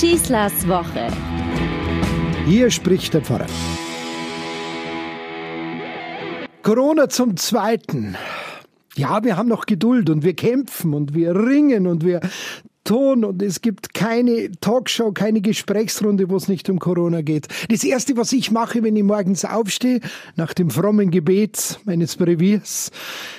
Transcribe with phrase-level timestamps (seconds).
[0.00, 1.08] Schießlers Woche.
[2.46, 3.44] Hier spricht der Pfarrer.
[6.62, 8.16] Corona zum Zweiten.
[8.96, 12.20] Ja, wir haben noch Geduld und wir kämpfen und wir ringen und wir
[12.90, 17.46] Ton und es gibt keine Talkshow, keine Gesprächsrunde, wo es nicht um Corona geht.
[17.68, 20.00] Das Erste, was ich mache, wenn ich morgens aufstehe,
[20.34, 22.90] nach dem frommen Gebet meines Breviers,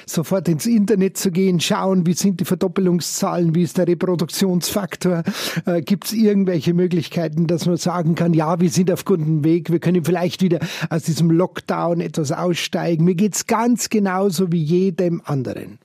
[0.05, 5.23] sofort ins Internet zu gehen, schauen, wie sind die Verdoppelungszahlen, wie ist der Reproduktionsfaktor,
[5.65, 9.69] äh, gibt es irgendwelche Möglichkeiten, dass man sagen kann, ja, wir sind auf gutem Weg,
[9.69, 13.04] wir können vielleicht wieder aus diesem Lockdown etwas aussteigen.
[13.04, 15.79] Mir geht's ganz genauso wie jedem anderen.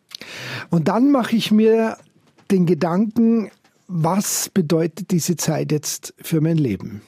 [0.71, 1.97] Und dann mache ich mir
[2.51, 3.51] den Gedanken,
[3.89, 7.03] was bedeutet diese Zeit jetzt für mein Leben?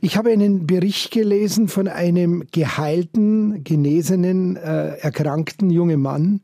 [0.00, 6.40] Ich habe einen Bericht gelesen von einem geheilten, genesenen, äh, erkrankten jungen Mann.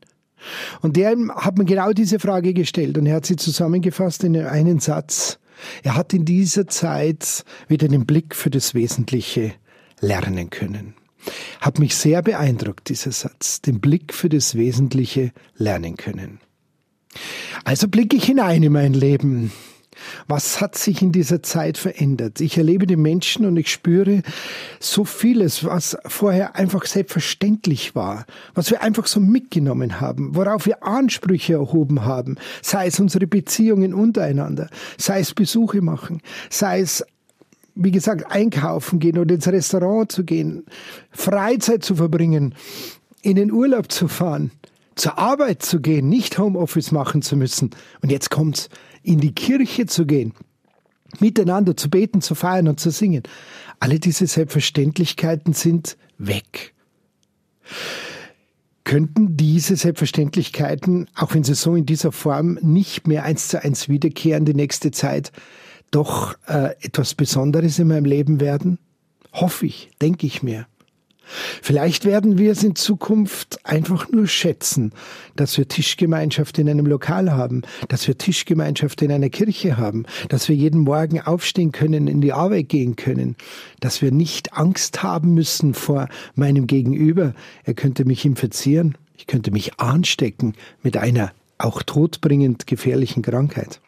[0.81, 4.79] Und der hat mir genau diese Frage gestellt und er hat sie zusammengefasst in einen
[4.79, 5.39] Satz.
[5.83, 9.53] Er hat in dieser Zeit wieder den Blick für das Wesentliche
[9.99, 10.93] lernen können.
[11.59, 13.61] Hat mich sehr beeindruckt, dieser Satz.
[13.61, 16.39] Den Blick für das Wesentliche lernen können.
[17.67, 19.51] Also blicke ich hinein in mein Leben.
[20.25, 22.39] Was hat sich in dieser Zeit verändert?
[22.39, 24.21] Ich erlebe die Menschen und ich spüre
[24.79, 30.81] so vieles, was vorher einfach selbstverständlich war, was wir einfach so mitgenommen haben, worauf wir
[30.85, 37.03] Ansprüche erhoben haben, sei es unsere Beziehungen untereinander, sei es Besuche machen, sei es
[37.75, 40.63] wie gesagt, einkaufen gehen oder ins Restaurant zu gehen,
[41.11, 42.55] Freizeit zu verbringen,
[43.23, 44.51] in den Urlaub zu fahren
[44.97, 47.71] zur Arbeit zu gehen, nicht Homeoffice machen zu müssen.
[48.01, 48.69] Und jetzt kommt's,
[49.03, 50.33] in die Kirche zu gehen,
[51.19, 53.23] miteinander zu beten, zu feiern und zu singen.
[53.79, 56.73] Alle diese Selbstverständlichkeiten sind weg.
[58.83, 63.89] Könnten diese Selbstverständlichkeiten, auch wenn sie so in dieser Form nicht mehr eins zu eins
[63.89, 65.31] wiederkehren, die nächste Zeit,
[65.91, 68.79] doch äh, etwas Besonderes in meinem Leben werden?
[69.33, 70.67] Hoffe ich, denke ich mir.
[71.61, 74.91] Vielleicht werden wir es in Zukunft einfach nur schätzen,
[75.35, 80.49] dass wir Tischgemeinschaft in einem Lokal haben, dass wir Tischgemeinschaft in einer Kirche haben, dass
[80.49, 83.35] wir jeden Morgen aufstehen können, in die Arbeit gehen können,
[83.79, 87.33] dass wir nicht Angst haben müssen vor meinem Gegenüber.
[87.63, 93.79] Er könnte mich infizieren, ich könnte mich anstecken mit einer auch todbringend gefährlichen Krankheit.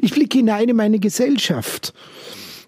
[0.00, 1.92] Ich blicke hinein in meine Gesellschaft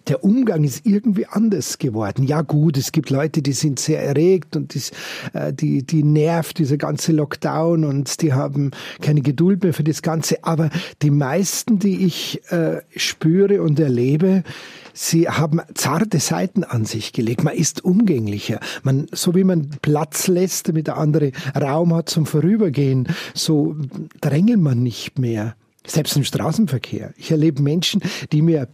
[0.09, 2.25] der Umgang ist irgendwie anders geworden.
[2.25, 4.91] Ja gut, es gibt Leute, die sind sehr erregt und das,
[5.33, 10.03] äh, die, die nervt dieser ganze Lockdown und die haben keine Geduld mehr für das
[10.03, 10.45] Ganze.
[10.45, 10.71] Aber
[11.03, 14.45] die meisten, die ich äh, spüre und erlebe,
[14.93, 17.43] sie haben zarte Seiten an sich gelegt.
[17.43, 18.61] Man ist umgänglicher.
[18.83, 23.77] Man, so wie man Platz lässt, damit der andere Raum hat zum Vorübergehen, so
[24.21, 25.57] drängelt man nicht mehr.
[25.87, 27.13] Selbst im Straßenverkehr.
[27.17, 28.01] Ich erlebe Menschen,
[28.33, 28.69] die mir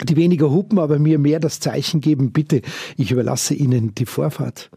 [0.00, 2.62] die weniger hupen, aber mir mehr das Zeichen geben, bitte,
[2.96, 4.70] ich überlasse Ihnen die Vorfahrt.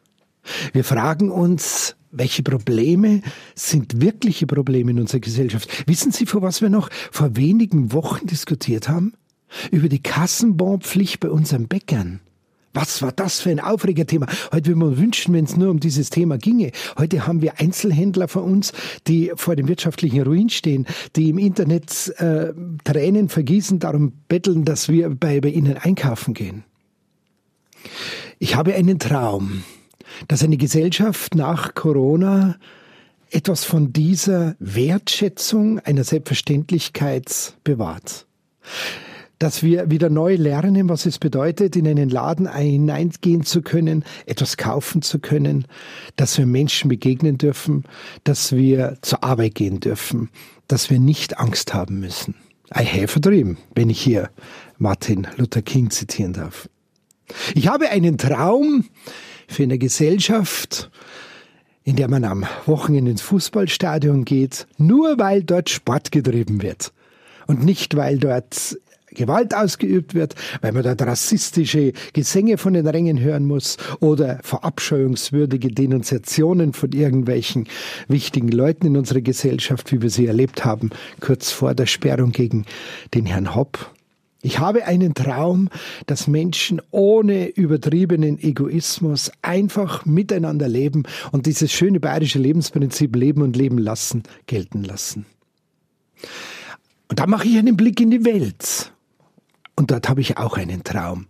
[0.74, 3.22] Wir fragen uns, welche Probleme
[3.56, 5.88] sind wirkliche Probleme in unserer Gesellschaft?
[5.88, 9.14] Wissen Sie, vor was wir noch vor wenigen Wochen diskutiert haben?
[9.72, 12.20] Über die Kassenbonpflicht bei unseren Bäckern.
[12.76, 14.28] Was war das für ein Aufregerthema?
[14.52, 16.72] Heute würde man wünschen, wenn es nur um dieses Thema ginge.
[16.98, 18.74] Heute haben wir Einzelhändler vor uns,
[19.08, 20.86] die vor dem wirtschaftlichen Ruin stehen,
[21.16, 22.54] die im Internet äh,
[22.84, 26.66] Tränen vergießen, darum betteln, dass wir bei, bei ihnen einkaufen gehen.
[28.40, 29.64] Ich habe einen Traum,
[30.28, 32.58] dass eine Gesellschaft nach Corona
[33.32, 38.26] etwas von dieser Wertschätzung einer Selbstverständlichkeit bewahrt
[39.40, 44.58] dass wir wieder neu lernen, was es bedeutet, in einen Laden hineingehen zu können, etwas
[44.58, 45.66] kaufen zu können,
[46.16, 47.84] dass wir Menschen begegnen dürfen,
[48.24, 50.30] dass wir zur Arbeit gehen dürfen,
[50.68, 52.36] dass wir nicht Angst haben müssen.
[52.76, 54.30] I have a dream, wenn ich hier
[54.78, 56.68] Martin Luther King zitieren darf.
[57.54, 58.86] Ich habe einen Traum
[59.48, 60.90] für eine Gesellschaft,
[61.84, 66.92] in der man am Wochenende ins Fußballstadion geht, nur weil dort Sport getrieben wird
[67.48, 68.78] und nicht weil dort
[69.16, 75.70] Gewalt ausgeübt wird, weil man dort rassistische Gesänge von den Rängen hören muss oder verabscheuungswürdige
[75.70, 77.68] Denunziationen von irgendwelchen
[78.08, 82.66] wichtigen Leuten in unserer Gesellschaft, wie wir sie erlebt haben, kurz vor der Sperrung gegen
[83.14, 83.96] den Herrn Hopp.
[84.46, 85.70] Ich habe einen Traum,
[86.06, 91.02] dass Menschen ohne übertriebenen Egoismus einfach miteinander leben
[91.32, 95.26] und dieses schöne bayerische Lebensprinzip leben und leben lassen gelten lassen.
[97.10, 98.92] Und da mache ich einen Blick in die Welt.
[99.76, 101.28] Und dort habe ich auch einen Traum.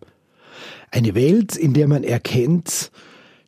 [0.92, 2.92] Eine Welt, in der man erkennt,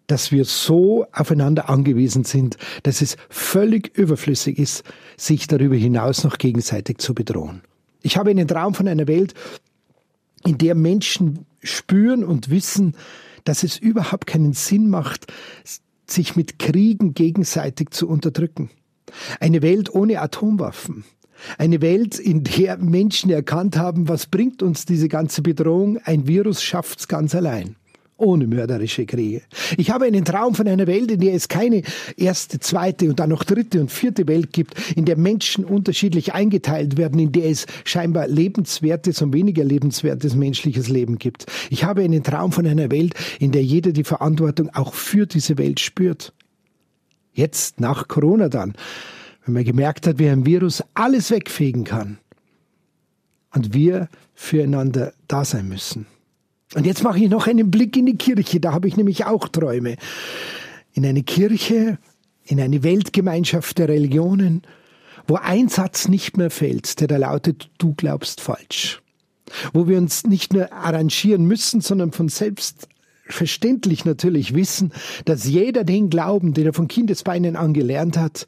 [0.07, 4.83] dass wir so aufeinander angewiesen sind, dass es völlig überflüssig ist,
[5.17, 7.61] sich darüber hinaus noch gegenseitig zu bedrohen.
[8.01, 9.33] Ich habe einen Traum von einer Welt,
[10.45, 12.95] in der Menschen spüren und wissen,
[13.43, 15.27] dass es überhaupt keinen Sinn macht,
[16.05, 18.69] sich mit Kriegen gegenseitig zu unterdrücken.
[19.39, 21.03] Eine Welt ohne Atomwaffen.
[21.57, 25.99] Eine Welt, in der Menschen erkannt haben, was bringt uns diese ganze Bedrohung?
[26.03, 27.75] Ein Virus schafft's ganz allein
[28.17, 29.41] ohne mörderische Kriege.
[29.77, 31.83] Ich habe einen Traum von einer Welt, in der es keine
[32.17, 36.97] erste, zweite und dann noch dritte und vierte Welt gibt, in der Menschen unterschiedlich eingeteilt
[36.97, 41.45] werden, in der es scheinbar lebenswertes und weniger lebenswertes menschliches Leben gibt.
[41.69, 45.57] Ich habe einen Traum von einer Welt, in der jeder die Verantwortung auch für diese
[45.57, 46.33] Welt spürt.
[47.33, 48.73] Jetzt, nach Corona dann,
[49.47, 52.17] wenn man gemerkt hat, wie ein Virus alles wegfegen kann
[53.53, 56.05] und wir füreinander da sein müssen.
[56.75, 59.47] Und jetzt mache ich noch einen Blick in die Kirche, da habe ich nämlich auch
[59.47, 59.95] Träume.
[60.91, 61.97] In eine Kirche,
[62.43, 64.63] in eine Weltgemeinschaft der Religionen,
[65.27, 69.01] wo ein Satz nicht mehr fällt, der da lautet, du glaubst falsch.
[69.71, 72.89] Wo wir uns nicht nur arrangieren müssen, sondern von selbst
[73.25, 74.91] verständlich natürlich wissen,
[75.23, 78.47] dass jeder den Glauben, den er von Kindesbeinen an gelernt hat,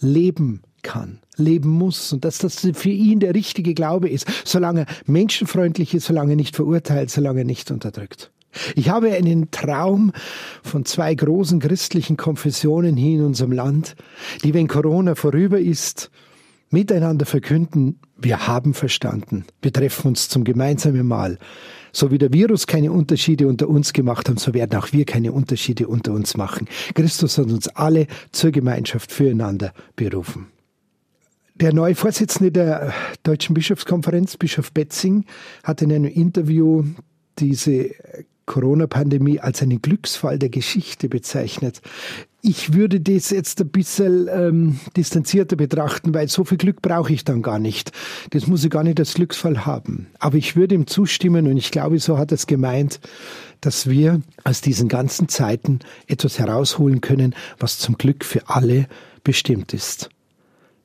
[0.00, 5.94] leben kann, leben muss und dass das für ihn der richtige Glaube ist, solange menschenfreundlich
[5.94, 8.30] ist, solange nicht verurteilt, solange nicht unterdrückt.
[8.74, 10.12] Ich habe einen Traum
[10.62, 13.94] von zwei großen christlichen Konfessionen hier in unserem Land,
[14.42, 16.10] die, wenn Corona vorüber ist,
[16.70, 21.38] miteinander verkünden, wir haben verstanden, wir treffen uns zum gemeinsamen Mahl.
[21.92, 25.32] So wie der Virus keine Unterschiede unter uns gemacht hat, so werden auch wir keine
[25.32, 26.68] Unterschiede unter uns machen.
[26.94, 30.48] Christus hat uns alle zur Gemeinschaft füreinander berufen.
[31.54, 32.94] Der neue Vorsitzende der
[33.24, 35.24] Deutschen Bischofskonferenz, Bischof Betzing,
[35.64, 36.84] hat in einem Interview
[37.38, 37.90] diese
[38.46, 41.80] Corona-Pandemie als einen Glücksfall der Geschichte bezeichnet.
[42.40, 47.24] Ich würde das jetzt ein bisschen ähm, distanzierter betrachten, weil so viel Glück brauche ich
[47.24, 47.90] dann gar nicht.
[48.30, 50.06] Das muss ich gar nicht als Glücksfall haben.
[50.20, 53.00] Aber ich würde ihm zustimmen und ich glaube, so hat er es gemeint,
[53.60, 58.86] dass wir aus diesen ganzen Zeiten etwas herausholen können, was zum Glück für alle
[59.24, 60.08] bestimmt ist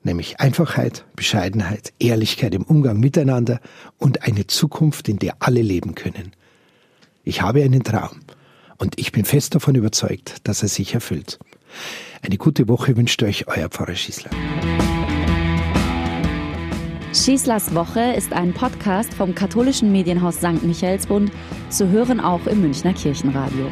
[0.03, 3.59] nämlich Einfachheit, Bescheidenheit, Ehrlichkeit im Umgang miteinander
[3.97, 6.31] und eine Zukunft, in der alle leben können.
[7.23, 8.19] Ich habe einen Traum
[8.77, 11.39] und ich bin fest davon überzeugt, dass er sich erfüllt.
[12.21, 14.31] Eine gute Woche wünscht euch euer Pfarrer Schießler.
[17.13, 20.63] Schießlers Woche ist ein Podcast vom katholischen Medienhaus St.
[20.63, 21.31] Michaelsbund,
[21.69, 23.69] zu hören auch im Münchner Kirchenradio.